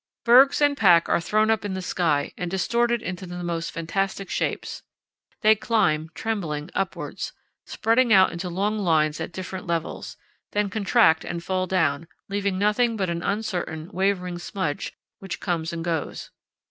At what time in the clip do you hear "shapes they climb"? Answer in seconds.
4.31-6.09